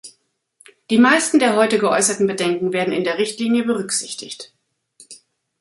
Die 0.89 0.97
meisten 0.97 1.37
der 1.37 1.55
heute 1.55 1.77
geäußerten 1.77 2.25
Bedenken 2.25 2.73
werden 2.73 2.91
in 2.91 3.03
der 3.03 3.19
Richtlinie 3.19 3.63
berücksichtigt. 3.63 4.51